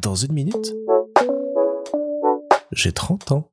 [0.00, 0.74] Dans une minute,
[2.72, 3.50] j'ai 30 ans.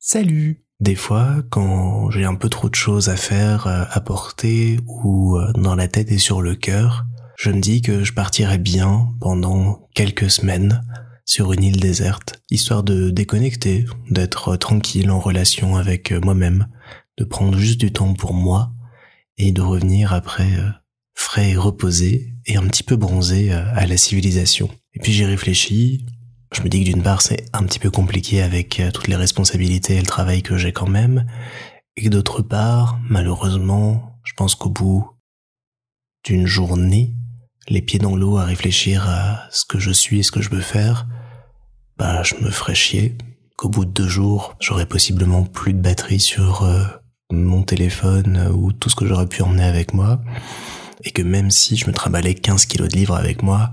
[0.00, 4.78] Salut Des fois, quand j'ai un peu trop de choses à faire, euh, à porter,
[4.86, 7.04] ou euh, dans la tête et sur le cœur,
[7.36, 10.82] je me dis que je partirais bien pendant quelques semaines
[11.24, 16.68] sur une île déserte, histoire de déconnecter, d'être tranquille en relation avec moi-même,
[17.18, 18.74] de prendre juste du temps pour moi,
[19.38, 20.70] et de revenir après euh,
[21.14, 24.68] frais et reposé et un petit peu bronzé euh, à la civilisation.
[24.94, 26.06] Et puis j'ai réfléchi,
[26.54, 29.16] je me dis que d'une part c'est un petit peu compliqué avec euh, toutes les
[29.16, 31.26] responsabilités et le travail que j'ai quand même,
[31.96, 35.08] et d'autre part, malheureusement, je pense qu'au bout
[36.24, 37.14] d'une journée,
[37.68, 40.50] les pieds dans l'eau à réfléchir à ce que je suis et ce que je
[40.50, 41.06] veux faire,
[41.96, 43.16] bah je me ferais chier,
[43.56, 46.68] qu'au bout de deux jours, j'aurais possiblement plus de batterie sur
[47.30, 50.20] mon téléphone ou tout ce que j'aurais pu emmener avec moi,
[51.04, 53.72] et que même si je me trimballais 15 kilos de livres avec moi,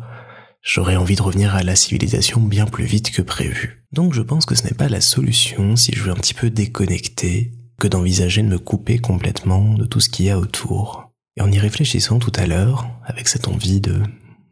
[0.62, 3.86] j'aurais envie de revenir à la civilisation bien plus vite que prévu.
[3.92, 6.50] Donc je pense que ce n'est pas la solution si je veux un petit peu
[6.50, 11.12] déconnecter que d'envisager de me couper complètement de tout ce qu'il y a autour.
[11.38, 14.02] Et en y réfléchissant tout à l'heure, avec cette envie de,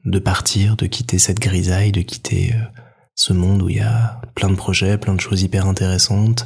[0.06, 2.64] de partir, de quitter cette grisaille, de quitter euh,
[3.16, 6.45] ce monde où il y a plein de projets, plein de choses hyper intéressantes,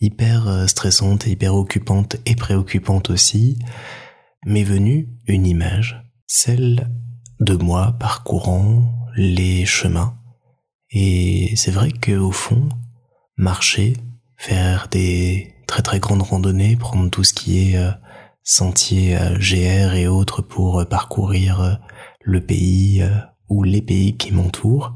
[0.00, 3.58] hyper euh, stressante, hyper occupante et préoccupante aussi,
[4.46, 6.88] m'est venue une image, celle
[7.40, 8.82] de moi parcourant
[9.16, 10.16] les chemins.
[10.90, 12.68] Et c'est vrai qu'au fond,
[13.36, 13.94] marcher,
[14.36, 17.90] faire des très très grandes randonnées, prendre tout ce qui est euh,
[18.42, 21.78] sentier euh, GR et autres pour parcourir
[22.20, 23.04] le pays
[23.48, 24.94] ou les pays qui m'entourent,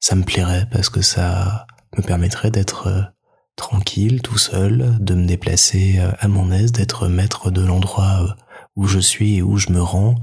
[0.00, 3.12] ça me plairait parce que ça me permettrait d'être
[3.58, 8.28] tranquille, tout seul, de me déplacer euh, à mon aise, d'être maître de l'endroit euh,
[8.76, 10.14] où je suis et où je me rends,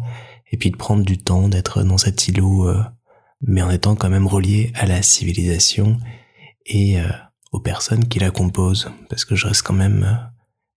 [0.51, 2.83] et puis de prendre du temps, d'être dans cet îlot, euh,
[3.41, 5.99] mais en étant quand même relié à la civilisation
[6.65, 6.97] et
[7.51, 10.19] aux personnes qui la composent, parce que je reste quand même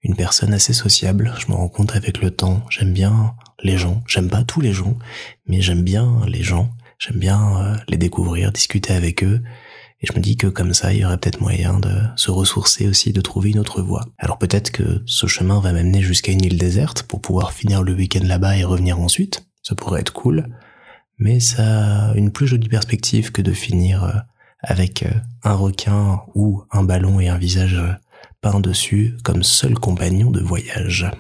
[0.02, 4.02] une personne assez sociable, je me rends compte avec le temps, j'aime bien les gens,
[4.06, 4.98] j'aime pas tous les gens,
[5.46, 6.68] mais j'aime bien les gens,
[6.98, 9.40] j'aime bien les découvrir, discuter avec eux,
[10.00, 12.86] et je me dis que comme ça, il y aurait peut-être moyen de se ressourcer
[12.86, 14.06] aussi, de trouver une autre voie.
[14.16, 17.94] Alors peut-être que ce chemin va m'amener jusqu'à une île déserte pour pouvoir finir le
[17.94, 19.47] week-end là-bas et revenir ensuite.
[19.68, 20.48] Ça pourrait être cool.
[21.18, 24.12] Mais ça a une plus jolie perspective que de finir euh,
[24.60, 25.10] avec euh,
[25.44, 27.92] un requin ou un ballon et un visage euh,
[28.40, 31.10] peint dessus comme seul compagnon de voyage.